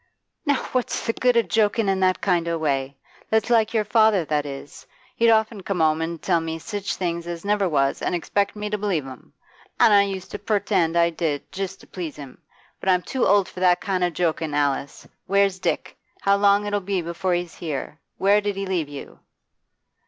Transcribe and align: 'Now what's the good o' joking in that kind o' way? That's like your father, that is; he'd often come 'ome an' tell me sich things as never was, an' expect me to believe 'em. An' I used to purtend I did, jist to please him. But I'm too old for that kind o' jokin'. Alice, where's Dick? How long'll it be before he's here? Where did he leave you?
'Now 0.47 0.63
what's 0.71 1.05
the 1.05 1.13
good 1.13 1.37
o' 1.37 1.43
joking 1.43 1.87
in 1.87 1.99
that 1.99 2.21
kind 2.21 2.47
o' 2.47 2.57
way? 2.57 2.97
That's 3.29 3.51
like 3.51 3.71
your 3.71 3.83
father, 3.85 4.25
that 4.25 4.47
is; 4.47 4.87
he'd 5.15 5.29
often 5.29 5.61
come 5.61 5.79
'ome 5.79 6.01
an' 6.01 6.17
tell 6.17 6.41
me 6.41 6.57
sich 6.57 6.95
things 6.95 7.27
as 7.27 7.45
never 7.45 7.69
was, 7.69 8.01
an' 8.01 8.15
expect 8.15 8.55
me 8.55 8.67
to 8.71 8.79
believe 8.79 9.05
'em. 9.05 9.31
An' 9.79 9.91
I 9.91 10.01
used 10.01 10.31
to 10.31 10.39
purtend 10.39 10.95
I 10.97 11.11
did, 11.11 11.51
jist 11.51 11.81
to 11.81 11.85
please 11.87 12.15
him. 12.15 12.41
But 12.79 12.89
I'm 12.89 13.03
too 13.03 13.27
old 13.27 13.47
for 13.47 13.59
that 13.59 13.79
kind 13.79 14.03
o' 14.03 14.09
jokin'. 14.09 14.55
Alice, 14.55 15.07
where's 15.27 15.59
Dick? 15.59 15.95
How 16.21 16.35
long'll 16.35 16.73
it 16.73 16.83
be 16.85 17.03
before 17.03 17.35
he's 17.35 17.53
here? 17.53 17.99
Where 18.17 18.41
did 18.41 18.55
he 18.55 18.65
leave 18.65 18.89
you? 18.89 19.19